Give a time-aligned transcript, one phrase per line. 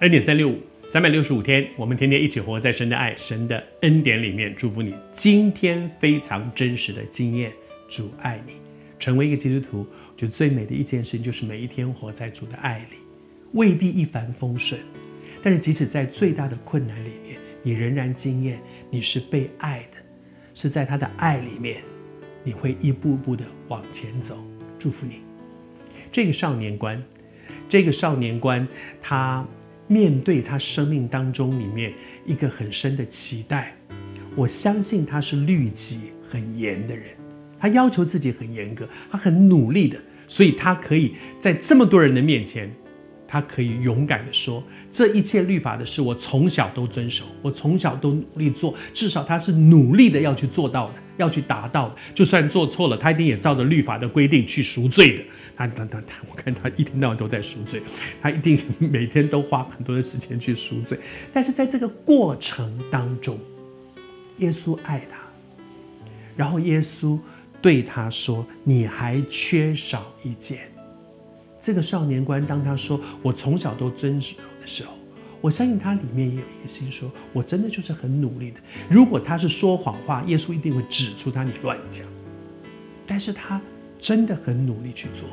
[0.00, 4.54] 恩典三六五，三百六十五天，我们天天一起活在神的爱、神的恩典里面。
[4.54, 7.50] 祝福你今天非常真实的经验，
[7.88, 8.56] 主爱你，
[8.98, 9.78] 成为一个基督徒。
[9.78, 12.98] 我觉得最美的一件事情就是每一天活在主的爱里，
[13.52, 14.78] 未必一帆风顺，
[15.42, 19.96] 但是即使在最大的困难里面，你仍然经验你是被爱的，
[20.54, 21.78] 是在他的爱里面，
[22.44, 24.36] 你会一步步的往前走。
[24.78, 25.22] 祝福你，
[26.12, 27.02] 这个少年官，
[27.66, 28.68] 这个少年官，
[29.00, 29.42] 他。
[29.88, 31.92] 面对他生命当中里面
[32.24, 33.76] 一个很深的期待，
[34.34, 37.04] 我相信他是律己很严的人，
[37.58, 42.74] 他要求自己很严格，他很努力的，所以他可以在这么多人的面前，
[43.28, 55.24] 他可以勇敢的说，这一切律法的事我从小都遵守，我从小都努力做，至少他是努力的要去做到的，要去达到，就算做错了，他一定也照着律法的规定去赎罪的。
[55.56, 57.82] 他他他他，我看他一天到晚都在赎罪，
[58.20, 60.98] 他一定每天都花很多的时间去赎罪。
[61.32, 63.38] 但是在这个过程当中，
[64.38, 65.16] 耶稣爱他，
[66.36, 67.18] 然后耶稣
[67.62, 70.70] 对他说：“你还缺少一件。”
[71.58, 74.92] 这个少年官当他说“我从小都遵守”的时候，
[75.40, 78.56] 我相信他里面也有一个心说：“我真的就是很努力的。”
[78.90, 82.06] 如果他是说谎话，耶稣一定会指出他你乱讲。
[83.06, 83.60] 但是他
[83.98, 85.28] 真的很努力去做。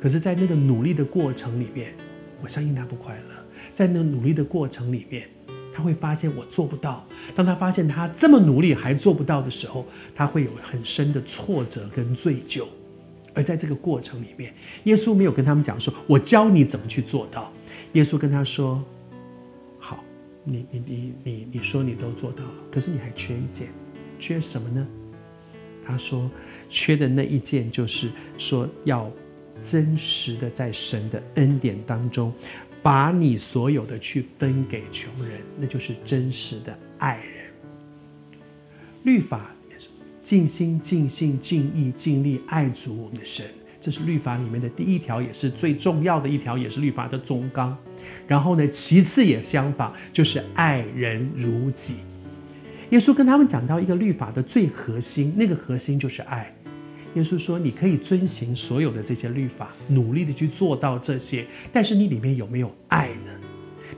[0.00, 1.94] 可是，在那个努力的过程里面，
[2.42, 3.44] 我相信他不快乐。
[3.72, 5.28] 在那努力的过程里面，
[5.72, 7.06] 他会发现我做不到。
[7.36, 12.64] 当他发现他这么努力还做不到的时候，他会有很深的挫折跟罪疚。
[13.32, 14.52] 而在这个过程里面，
[14.84, 17.52] 耶稣没有跟他们讲说：“我教你怎么去做到。”
[17.94, 18.82] 耶稣跟他说：“，
[20.44, 23.68] 你你你你你说你都做到了，可是你还缺一件，
[24.18, 24.86] 缺什么呢？”
[25.86, 26.30] 他说
[26.68, 29.10] ：“缺的那一件就是说要。”
[29.62, 32.32] 真实的在神的恩典当中，
[32.82, 37.44] 把你所有的去分给穷人，那就是真实的爱人。
[39.04, 39.54] 律法
[40.20, 43.46] 尽心、尽性、尽意、尽力爱主我们的神，
[43.82, 47.76] 这是律法里面的第一条，也是最重要的一条，也是律法的总纲。
[48.28, 51.96] 然后呢，其次也相反，就是爱人如己。
[52.90, 56.54] 耶稣跟他们讲到一个律法的最核心，那个核心就是爱。
[57.14, 63.32] 耶稣说：“你可以遵行所有的这些律法，努力的去做到这些，但是你里面有没有爱呢？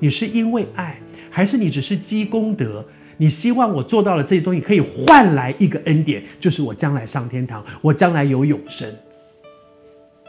[0.00, 0.98] 你是因为爱，
[1.30, 2.84] 还是你只是积功德？
[3.18, 8.92] 你希望我做到了这些东西，可以换来一个恩典，就是我将来上天堂，我将来有永生。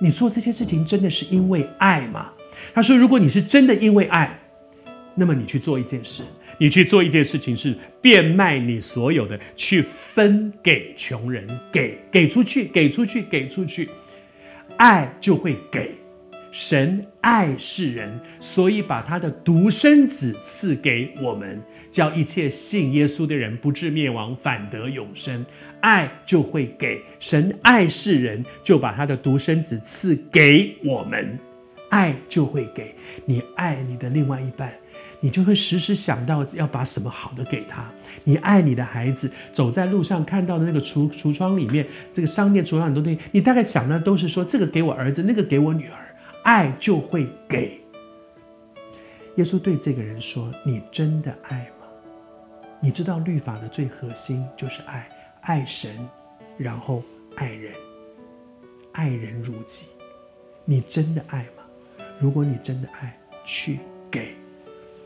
[0.00, 2.32] 你做这些事情真的是因为爱吗？”
[2.74, 4.36] 他说：“如果你是真的因为爱，
[5.14, 6.24] 那么你去做一件事。”
[6.62, 13.88] 你去做一件事情，是变卖你所有的，去分给穷人，给给出去，给出去，给出去，
[14.76, 15.94] 爱就会给。
[16.52, 21.60] 神爱世人，所以把他的独生子赐给我们，
[21.92, 25.44] 叫一切信耶稣的人不至灭亡，反得永生。
[25.80, 27.00] 爱就会给。
[27.20, 31.38] 神爱世人，就把他的独生子赐给我们，
[31.88, 32.94] 爱就会给。
[33.24, 34.72] 你爱你的另外一半。
[35.22, 37.84] 你就会时时想到要把什么好的给他。
[38.24, 45.99] 你爱你的孩子，走在路上看到的那个橱橱窗里面，这个商店橱窗很多东西，你大概想的都是说这个给我儿子，那个给我女儿。
[46.42, 47.80] 爱就会给。
[49.36, 51.86] 耶稣对这个人说：“你真的爱吗？
[52.80, 55.08] 你知道律法的最核心就是爱，
[55.42, 55.96] 爱神，
[56.58, 57.02] 然后
[57.36, 57.72] 爱人，
[58.92, 59.86] 爱人如己。
[60.64, 62.04] 你真的爱吗？
[62.18, 63.78] 如果你真的爱，去
[64.10, 64.34] 给。”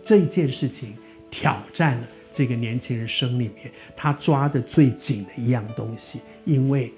[0.04, 0.96] 这一件事情
[1.30, 6.92] 挑战了这个年轻人生里面他抓的最紧的一样东西，因为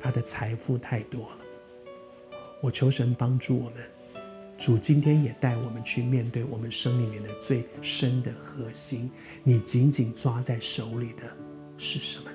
[0.00, 1.37] 他的财富太多了。
[2.60, 3.76] 我求神帮助我们，
[4.58, 9.10] 主今天也带我们去面对我们生里面的最深的核心。
[9.44, 11.22] 你紧紧抓在手里的
[11.76, 12.30] 是什么？